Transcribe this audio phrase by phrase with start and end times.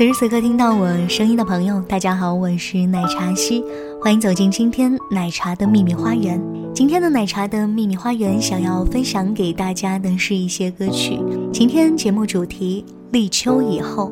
[0.00, 3.62] 此时此刻听到我声音的朋友，大家好，我是奶茶西，
[4.00, 6.42] 欢迎走进今天奶茶的秘密花园。
[6.74, 11.20] 今天的奶茶的秘密花园，想要分享给大家的是一些歌曲。
[11.52, 14.10] 今天节目主题立秋以后，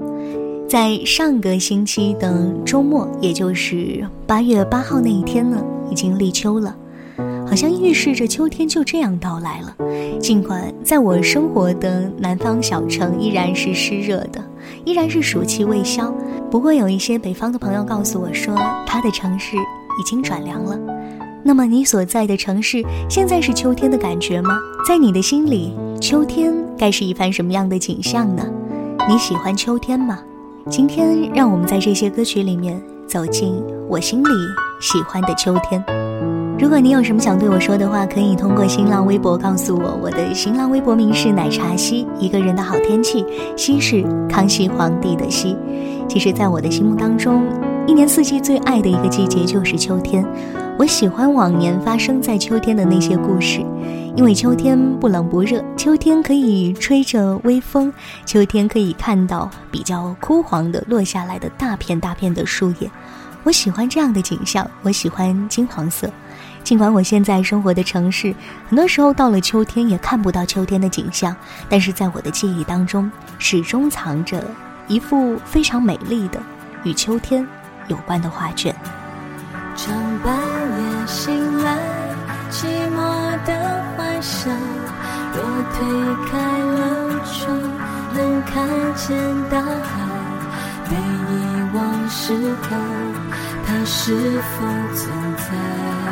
[0.69, 5.57] 在上个星期的周末，也就是八月八号那一天呢。
[5.91, 6.77] 已经立秋了，
[7.49, 9.75] 好像预示着秋天就这样到来了。
[10.21, 14.45] 尽管在我生活的南方小城依然是湿热的，
[14.85, 16.13] 依然是暑气未消。
[16.51, 18.55] 不过有一些北方的朋友告诉我说，
[18.87, 20.79] 他的城市已经转凉了。
[21.43, 24.59] 那么你所在的城市现在是秋天的感觉吗？
[24.87, 28.45] 在你的心里，秋天该是一番什么样的景象呢？
[29.09, 30.19] 你喜欢秋天吗？
[30.69, 33.55] 今天让我们在这些歌曲里面走进
[33.89, 34.29] 我心里。
[34.81, 35.83] 喜欢的秋天，
[36.61, 39.97] 如果你有什么想对我说的话，可以通过新浪微博告诉我。
[40.03, 43.25] 我的新浪微博名是奶茶西，一个人的好天气，
[43.57, 45.57] 西是康熙皇帝的西。
[46.09, 47.45] 其实，在我的心目当中，
[47.87, 50.27] 一年四季最爱的一个季节就是秋天。
[50.77, 53.61] 我喜欢往年发生在秋天的那些故事，
[54.17, 57.93] 因为秋天不冷不热，秋天可以吹着微风，
[58.27, 62.91] 秋天可以看到比较枯黄的落下来的大片大片的树叶。
[63.45, 66.11] 我喜欢这样的景象，我喜欢金黄色。
[66.69, 68.35] 尽管我现在生活的城市，
[68.69, 71.35] 很多时候到了秋天也看不到秋天的景象，
[71.67, 74.45] 但是在我的记忆当中，始终藏着
[74.87, 76.39] 一幅非常美丽的
[76.85, 77.49] 与秋天
[77.87, 78.77] 有关的画卷。
[79.75, 81.79] 长半夜醒来，
[82.51, 84.53] 寂寞的幻想。
[85.33, 85.43] 若
[85.73, 85.87] 推
[86.31, 87.59] 开了窗，
[88.13, 89.17] 能看见
[89.49, 90.07] 大海。
[90.91, 92.77] 被遗忘时候。
[93.71, 96.08] 它是否存在？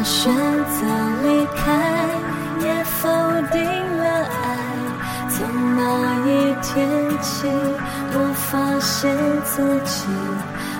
[0.00, 0.86] 他选择
[1.22, 1.62] 离开，
[2.62, 3.06] 也否
[3.52, 3.62] 定
[3.98, 4.40] 了爱。
[5.28, 5.46] 从
[5.76, 5.82] 那
[6.26, 6.28] 一
[6.62, 6.88] 天
[7.20, 7.46] 起，
[8.14, 10.08] 我发现自己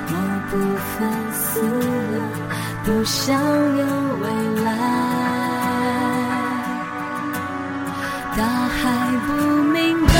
[0.09, 0.17] 某
[0.49, 0.57] 部
[0.97, 2.19] 分死了，
[2.83, 3.39] 不想
[3.77, 3.85] 有
[4.23, 4.25] 未
[4.65, 4.69] 来。
[8.39, 8.81] 大海
[9.27, 9.33] 不
[9.65, 10.20] 明白。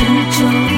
[0.00, 0.77] 宇宙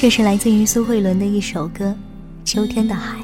[0.00, 1.86] 这是来自于苏慧伦的一首歌
[2.48, 3.18] 《秋天的海》。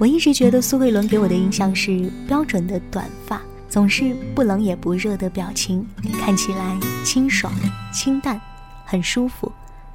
[0.00, 5.86] 我一直觉得苏慧伦给我的印象是标准的短发，总是不冷也不热的表情，
[6.18, 7.52] 看起来清爽、
[7.92, 8.40] 清淡，
[8.84, 9.50] 很舒服，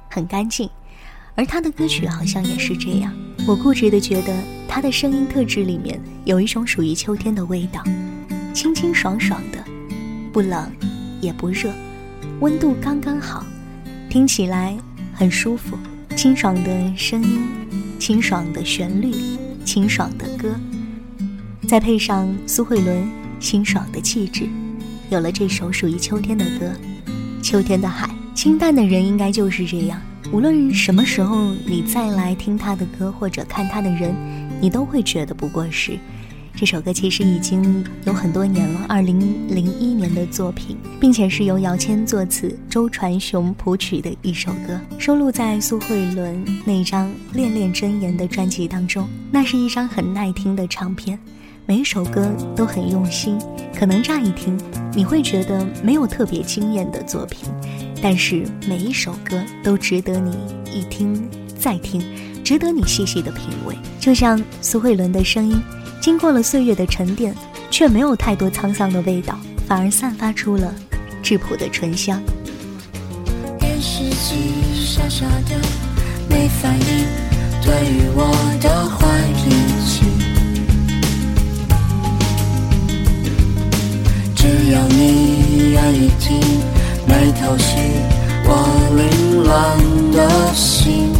[0.08, 0.66] 很干净。
[1.34, 3.12] 而她的歌曲好像也是这样。
[3.46, 4.34] 我固执的觉得
[4.66, 7.84] 她的声音特质里面有一种属于秋天的味道，
[8.54, 9.62] 清清爽爽的，
[10.32, 10.72] 不冷
[11.20, 11.70] 也不热，
[12.40, 13.44] 温度刚刚好，
[14.08, 14.74] 听起来
[15.20, 15.76] 很舒服。
[16.16, 17.42] 清爽的声音，
[17.98, 19.12] 清爽的旋律。
[19.66, 20.48] 清爽的歌，
[21.68, 23.06] 再配上苏慧伦
[23.38, 24.48] 清爽的气质，
[25.10, 26.72] 有了这首属于秋天的歌
[27.42, 28.06] 《秋天的海》。
[28.34, 30.00] 清淡的人应该就是这样，
[30.32, 34.14] 无论什么时候你再来听他的歌或者看他的人，
[34.58, 35.98] 你都会觉得不过时。
[36.54, 39.18] 这首歌其实已经有很多年了，二零
[39.48, 49.08] 零一年的作品，并且是由姚谦作词、周传雄谱曲的一首歌，收录在苏慧伦那张《恋恋真言》的专辑当中。
[49.30, 51.18] 那是一张很耐听的唱片，
[51.64, 53.38] 每一首歌都很用心。
[53.74, 54.60] 可能乍一听
[54.94, 57.48] 你会觉得没有特别惊艳的作品，
[58.02, 60.36] 但是每一首歌都值得你
[60.70, 61.26] 一听
[61.58, 62.02] 再听，
[62.44, 63.74] 值得你细细的品味。
[63.98, 65.58] 就像苏慧伦的声音。
[66.00, 67.34] 经过了岁月的沉淀，
[67.70, 69.38] 却没有太多沧桑的味道，
[69.68, 70.74] 反而散发出了
[71.22, 72.20] 质朴的醇香。
[73.58, 75.56] 电视机傻傻的
[76.28, 76.86] 没反应，
[77.62, 78.32] 对于我
[78.62, 78.98] 的坏
[79.36, 79.50] 脾
[79.86, 80.02] 气，
[84.34, 86.40] 只要你愿意听，
[87.06, 87.76] 没偷袭
[88.46, 88.50] 我
[88.96, 89.78] 凌乱
[90.12, 91.19] 的心。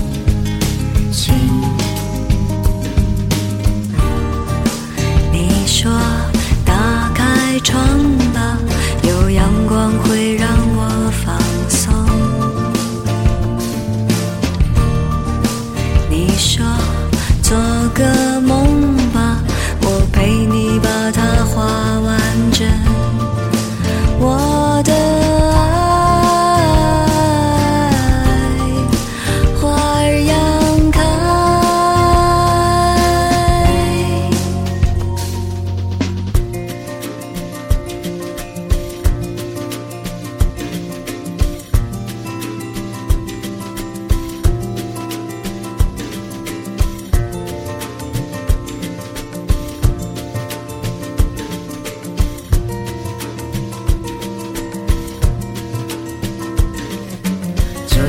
[7.62, 8.09] 窗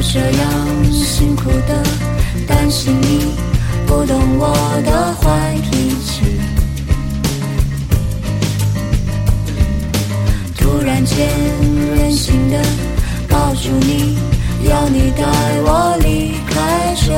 [0.03, 1.83] 这样辛苦的
[2.47, 3.33] 担心你
[3.85, 4.53] 不懂我
[4.83, 6.23] 的坏脾气，
[10.57, 11.29] 突然间
[11.95, 12.61] 任性的
[13.29, 14.17] 抱住你，
[14.67, 15.23] 要你带
[15.61, 17.13] 我离开这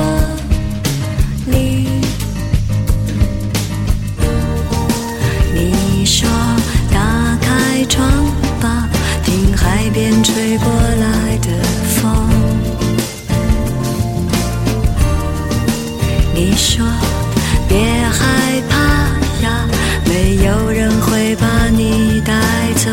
[1.52, 1.88] 里。
[5.54, 6.30] 你说
[6.92, 8.06] 打开窗
[8.60, 8.88] 吧，
[9.24, 11.13] 听海边吹过来
[20.38, 22.34] 有人会把你带
[22.76, 22.90] 走。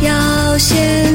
[0.00, 1.11] 要先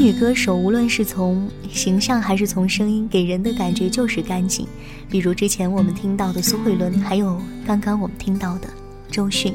[0.00, 4.66] 女歌手，无论是从形象还是从声音，给人的感觉就是干净。
[5.10, 8.68] 比如之前我们听到的苏慧伦，还有刚刚我们听到的
[9.10, 9.52] 周迅。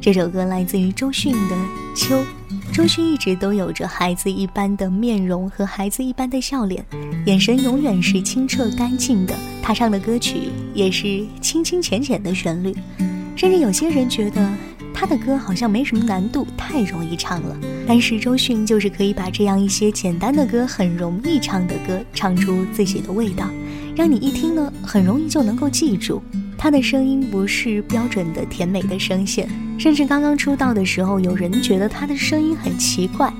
[0.00, 1.56] 这首歌来自于周迅的
[1.94, 2.16] 《秋》，
[2.72, 6.82] 周迅一直都有着孩子一般的面容和孩子一般的笑脸，
[7.26, 9.34] 眼神永远是清澈干净的。
[9.62, 12.74] 她唱的歌曲也是清清浅浅的旋律，
[13.36, 14.50] 甚至有些人觉得
[14.94, 17.58] 他的歌好像没什么难度，太容易唱了。
[17.86, 23.50] 但是周迅就是可以把这样一些简单的歌、很容易唱的歌唱出自己的味道，
[23.96, 26.22] 让你一听呢很容易就能够记住。
[26.56, 29.46] 他的声音不是标准的甜美的声线，
[29.76, 33.30] 甚至刚刚出道的时候，有人觉得他的声音很奇怪。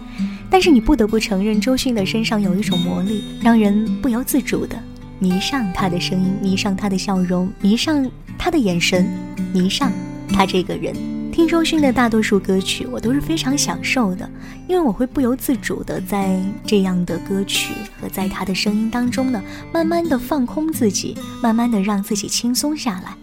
[0.50, 4.76] 但是你不得不承认，周迅的身上有一种魔力，让人不由自主的
[5.18, 9.08] 迷上他的声音，迷上他的笑容，迷上他的眼神，
[9.54, 9.90] 迷上
[10.28, 11.13] 他这个人。
[11.34, 14.30] 听周迅的大多数歌曲，我都是非常享受的，
[14.68, 23.16] 因为我会不由自主的在这样的歌曲和在他的声音当中呢，慢慢的放空自己，慢慢的让自己轻松下来，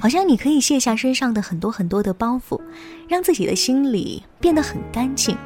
[0.00, 2.60] 好像你可以卸下身上的很多很多的包袱，
[3.06, 5.36] 让自己的心里变得很干净。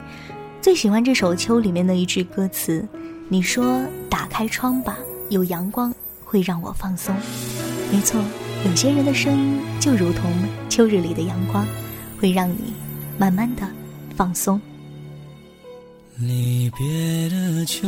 [0.62, 2.82] 最喜欢这首《秋》里面的一句歌词，
[3.28, 4.96] 你说打开窗吧，
[5.28, 5.94] 有阳光
[6.24, 7.14] 会让我放松。
[7.92, 8.18] 没错，
[8.64, 10.32] 有些人的声音就如同
[10.70, 11.66] 秋日里的阳光。
[12.18, 12.72] 会让你
[13.18, 13.62] 慢慢的
[14.14, 14.60] 放松。
[16.18, 17.86] 离别的秋，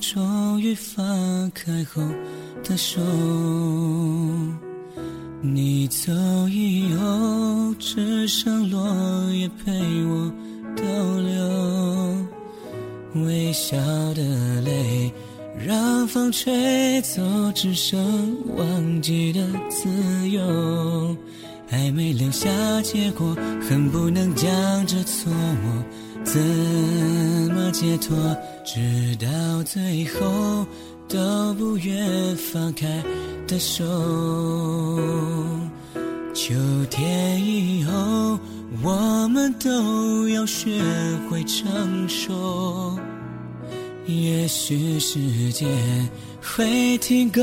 [0.00, 2.00] 终于放开后
[2.62, 3.00] 的手。
[5.42, 6.12] 你走
[6.48, 8.86] 以后，只剩落
[9.32, 9.72] 叶陪
[10.04, 10.30] 我
[10.76, 10.84] 逗
[11.20, 11.40] 留。
[13.24, 13.76] 微笑
[14.14, 15.12] 的泪，
[15.58, 17.98] 让风吹走，只剩
[18.56, 19.88] 忘记的自
[20.28, 21.16] 由。
[21.70, 22.48] 还没留下
[22.82, 23.36] 结果，
[23.68, 24.50] 恨不能将
[24.86, 26.40] 这错过，怎
[27.54, 28.16] 么解脱？
[28.64, 30.66] 直到最后
[31.08, 33.02] 都不愿放开
[33.46, 33.84] 的手。
[36.34, 36.54] 秋
[36.90, 38.36] 天以后，
[38.82, 40.82] 我们都要学
[41.30, 42.98] 会成熟。
[44.06, 45.18] 也许时
[45.52, 45.68] 间
[46.42, 47.40] 会停格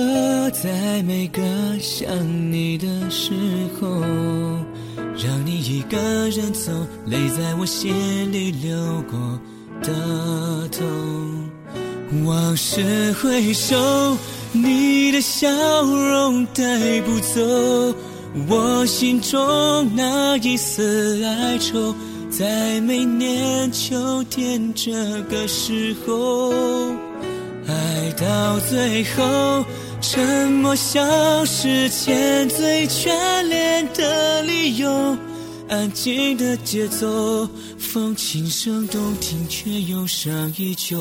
[0.50, 1.42] 在每个
[1.80, 2.08] 想
[2.52, 3.32] 你的时
[3.80, 3.88] 候，
[5.16, 5.98] 让你一个
[6.30, 6.72] 人走，
[7.06, 7.94] 泪在我心
[8.32, 9.40] 里流过
[9.82, 10.86] 的痛。
[12.26, 14.18] 往事回首，
[14.52, 15.48] 你的笑
[15.84, 17.96] 容带不走
[18.50, 21.94] 我心中那一丝哀愁。
[22.30, 24.92] 在每年秋天这
[25.24, 26.52] 个时候，
[27.66, 29.66] 爱到最后，
[30.02, 35.18] 沉默消失前最眷恋的理由，
[35.70, 40.98] 安静的节奏，风轻声动听，却忧伤依旧。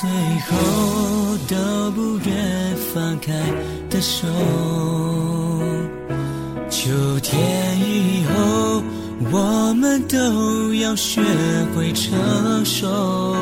[0.00, 3.32] 最后都不愿放开
[3.88, 4.26] 的手，
[6.68, 8.82] 秋天以后
[9.30, 11.20] 我们都要学
[11.76, 13.36] 会承受。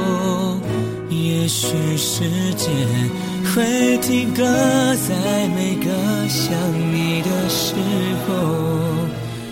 [1.09, 2.21] 也许时
[2.55, 2.71] 间
[3.55, 5.91] 会停格在每个
[6.29, 6.53] 想
[6.93, 7.75] 你的时
[8.29, 8.31] 候。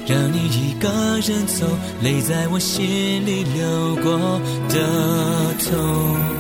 [0.07, 0.89] 让你一个
[1.23, 1.65] 人走，
[2.03, 6.40] 泪在我心里流过的痛。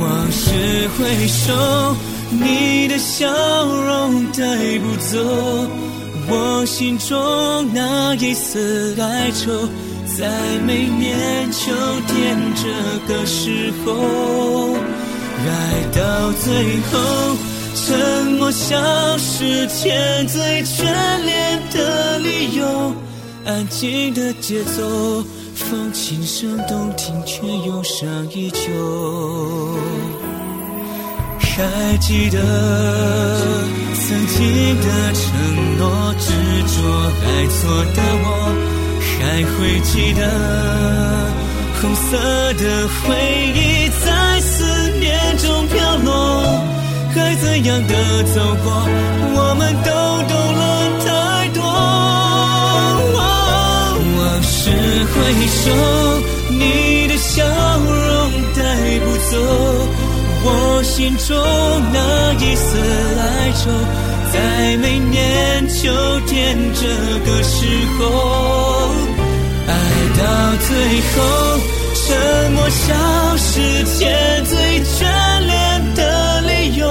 [0.00, 1.96] 往事回首，
[2.30, 3.26] 你的笑
[3.64, 5.18] 容带不走
[6.30, 9.68] 我心中那一丝哀愁。
[10.18, 10.28] 在
[10.66, 11.72] 每年秋
[12.06, 14.74] 天这个时候，
[15.46, 15.50] 爱
[15.92, 17.36] 到最后。
[17.74, 18.76] 沉默消
[19.16, 20.84] 失前最眷
[21.24, 22.92] 恋的理由，
[23.48, 25.24] 安静的节奏，
[25.54, 28.60] 风轻声动听却忧伤依旧。
[31.40, 32.38] 还记得
[33.94, 34.36] 曾经
[34.82, 35.24] 的承
[35.78, 36.28] 诺，执
[36.74, 36.76] 着
[37.24, 37.58] 爱错
[37.96, 38.28] 的我，
[39.00, 39.16] 还
[39.54, 40.20] 会记得
[41.80, 42.06] 红色
[42.52, 42.62] 的
[43.00, 43.00] 回
[43.54, 44.06] 忆在
[44.40, 44.52] 思
[45.00, 46.12] 念中飘落。
[47.16, 47.92] 该怎样的
[48.24, 48.66] 走过，
[49.34, 49.88] 我们都
[50.28, 50.67] 懂了
[54.58, 55.70] 往事回首，
[56.50, 57.44] 你的笑
[57.78, 59.32] 容带不走
[60.44, 61.36] 我心中
[61.92, 62.76] 那一丝
[63.20, 63.70] 哀愁。
[64.32, 65.92] 在每年秋
[66.26, 66.82] 天这
[67.24, 67.56] 个时
[67.98, 68.02] 候，
[69.68, 69.70] 爱
[70.18, 70.22] 到
[70.66, 70.68] 最
[71.14, 71.16] 后，
[71.94, 74.98] 沉默消失前最眷
[75.46, 76.40] 恋的。
[76.42, 76.82] 理由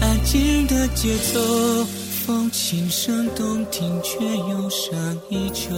[0.00, 1.84] 安静的节奏，
[2.26, 5.68] 风轻声动听，却忧伤依旧。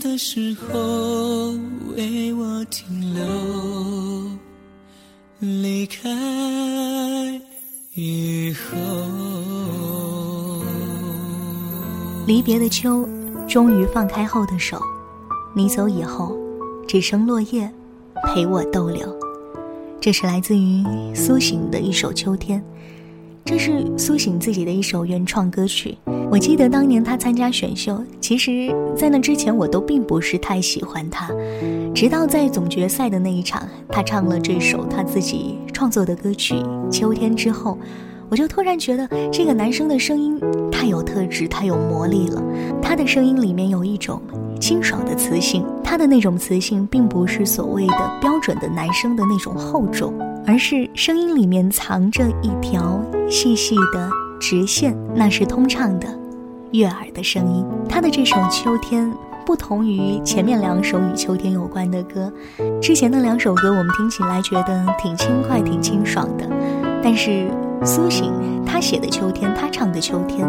[0.00, 1.52] 的时候
[1.96, 3.24] 为我停留，
[5.38, 6.08] 离开
[7.94, 8.76] 以后。
[12.26, 13.08] 离别的秋，
[13.48, 14.80] 终于放开后的手，
[15.54, 16.36] 你走以后，
[16.86, 17.72] 只剩落叶
[18.24, 19.16] 陪我逗留。
[20.00, 20.84] 这是来自于
[21.14, 22.60] 苏醒的一首《秋天》。
[23.46, 25.96] 这是苏醒自己的一首原创歌曲。
[26.28, 31.30] 我记得当年他参加选秀，其实，在那之前我都并不是太喜欢他，
[31.94, 36.54] 直到在总决赛的那一场，他唱了这首他自己创作的歌曲
[36.90, 37.78] 《秋天》之后，
[38.28, 40.40] 我就突然觉得这个男生的声音
[40.72, 42.42] 太有特质，太有魔力了。
[42.82, 44.20] 他的声音里面有一种
[44.60, 50.12] 清爽的磁性，他的那种磁性并不是所谓的标准的男生的那种厚重。
[50.46, 54.08] 而是声音里面藏着一条细细的
[54.40, 56.06] 直线，那是通畅的、
[56.70, 57.66] 悦耳的声音。
[57.88, 59.04] 他的这首《秋天》
[59.44, 62.32] 不同于前面两首与秋天有关的歌，
[62.80, 66.48] 之前的两首歌我们听起来觉得挺轻快、挺清爽的，
[67.02, 67.50] 但是
[67.84, 68.32] 苏醒
[68.64, 70.46] 他写的《秋天》，他唱的《秋天》，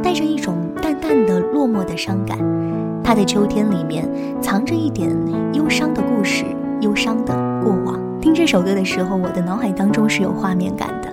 [0.00, 2.38] 带着一种淡淡的落寞的伤感。
[3.02, 4.08] 他的《秋天》里面
[4.40, 5.10] 藏着一点
[5.54, 6.44] 忧伤的故事，
[6.82, 7.34] 忧伤的
[7.64, 8.09] 过往。
[8.20, 11.10] 听这首歌的时候，我的脑海当中是有画面感的，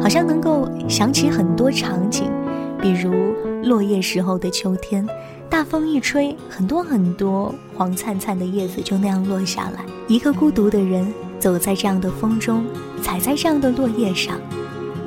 [0.00, 2.30] 好像能够想起很多场景，
[2.80, 3.12] 比如
[3.64, 5.04] 落叶时候的秋天，
[5.50, 12.64] 大风一吹，很多很多黄灿灿的叶子就那样落下来，一个孤独的人走在这样的风中，
[13.02, 14.38] 踩在这样的落叶上，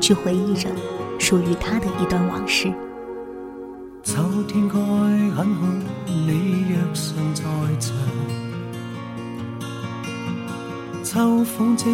[0.01, 0.69] 去回忆着
[1.17, 2.69] 属于他的一段往事。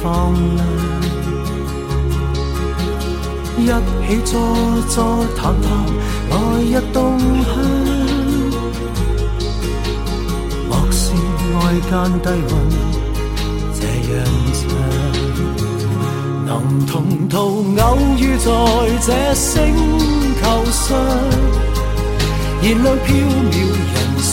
[0.00, 0.58] 放亮。
[3.58, 4.32] 一起坐
[4.88, 4.96] 坐
[5.36, 5.66] 谈谈，
[6.30, 7.46] 来日动向。
[10.68, 11.00] 莫视
[11.54, 11.56] 外
[11.90, 12.50] 间低温，
[13.74, 14.16] 这样
[14.54, 14.60] 长。
[16.46, 16.50] 能
[16.86, 17.36] 同途
[17.78, 17.84] 偶
[18.16, 18.48] 遇在
[19.04, 19.46] 这星
[20.40, 20.86] 球上，
[22.62, 23.06] 燃亮飘
[23.50, 23.54] 渺
[23.92, 24.32] 人生。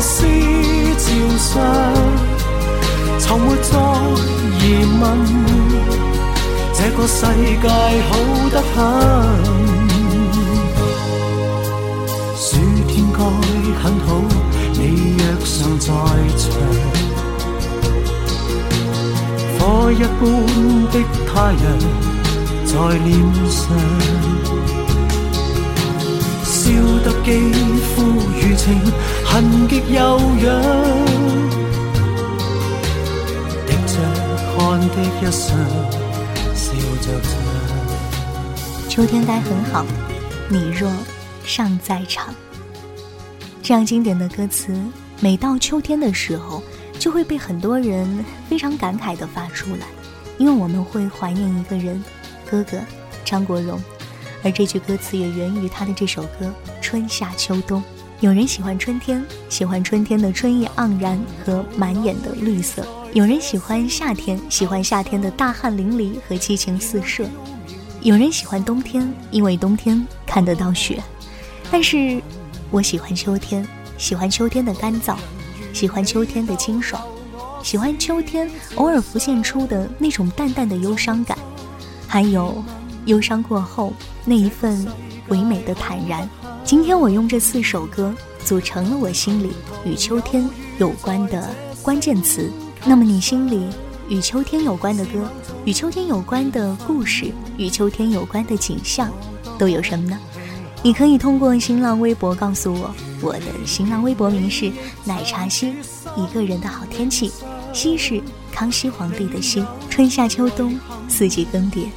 [0.00, 0.24] 我思
[0.96, 1.04] 潮
[1.36, 1.60] 上，
[3.18, 3.68] 从没再
[4.58, 4.64] 疑
[4.98, 5.04] 问，
[6.72, 7.20] 这个世
[7.60, 7.68] 界
[8.08, 8.10] 好
[8.48, 8.74] 得很。
[12.34, 12.46] 暑
[12.88, 13.18] 天该
[13.82, 14.08] 很好，
[14.72, 14.80] 你
[15.18, 15.88] 若尚在
[16.38, 16.48] 场，
[19.58, 20.22] 火一般
[20.90, 20.94] 的
[21.26, 21.64] 太阳。
[22.64, 22.72] 在
[23.04, 23.10] 脸
[23.50, 23.60] 上，
[26.42, 26.72] 笑
[27.04, 27.28] 得肌
[27.94, 28.00] 肤
[28.40, 28.66] 如情，
[29.32, 30.60] 痕极悠扬。
[33.64, 33.94] 滴着
[34.58, 35.56] 汗的一双，
[36.52, 37.30] 笑着唱。
[38.88, 39.86] 秋天该很好，
[40.48, 40.90] 你若
[41.44, 42.34] 尚在场。
[43.62, 44.76] 这样经典的歌词，
[45.20, 46.60] 每到秋天的时候，
[46.98, 49.86] 就会被很多人非常感慨的发出来，
[50.38, 52.02] 因为我们会怀念一个人。
[52.50, 52.78] 哥哥
[53.24, 53.80] 张国荣，
[54.42, 56.46] 而这句歌词也源于他的这首歌
[56.82, 57.80] 《春夏秋冬》。
[58.20, 62.82] 有人喜欢春天，喜欢春天的春意盎然和满眼的绿色；
[63.14, 67.24] 有人喜欢夏天，喜欢夏天的大汗淋漓和激情四射；
[68.02, 71.02] 有人喜欢冬天，因为冬天看得到雪。
[71.70, 72.20] 但是，
[72.70, 75.16] 我喜欢秋天，喜欢秋天的干燥，
[75.72, 77.02] 喜欢秋天的清爽，
[77.62, 81.38] 喜欢秋天偶尔浮现出的那种淡淡的忧伤感。
[82.06, 82.62] 还有，
[83.06, 83.94] 忧伤过后
[84.26, 84.86] 那一份
[85.28, 86.28] 唯美的坦然。
[86.64, 89.50] 今天我用这四首歌组成了我心里
[89.84, 91.48] 与秋天有关的
[91.82, 92.50] 关键词。
[92.84, 93.66] 那么你心里
[94.08, 95.28] 与秋天有关的歌，
[95.64, 99.10] 与秋天有关的故事，与秋天有关的景象，
[99.58, 100.18] 都有什么呢？
[100.82, 102.94] 你可以通过新浪微博告诉我。
[103.20, 104.72] 我的新浪微博名是
[105.04, 105.74] 奶茶西，
[106.16, 107.30] 一个人的好天气。
[107.72, 108.20] 西是
[108.50, 111.88] 康熙皇帝的西，春夏秋冬四季更迭。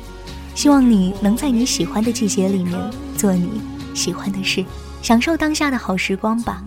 [0.56, 2.78] 希望你能在你喜欢的季节里面
[3.17, 3.49] 做你
[3.93, 4.63] 喜欢的事。
[5.01, 6.63] 享受当下的好时光吧。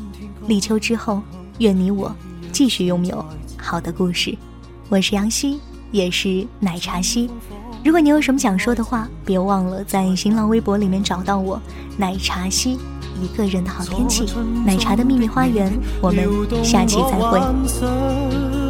[0.46, 1.22] 立秋之后，
[1.58, 2.14] 愿你我
[2.52, 3.24] 继续拥有
[3.56, 4.36] 好的故事。
[4.88, 5.58] 我是杨希，
[5.90, 7.30] 也是奶茶希。
[7.84, 11.60] 如果你有什么想说的话，别忘了在新浪微博里面找到我，
[11.96, 12.78] 奶茶希。
[13.22, 14.26] 一个人的好天气，
[14.66, 16.28] 奶茶的秘密花园，我们
[16.62, 18.65] 下期再会。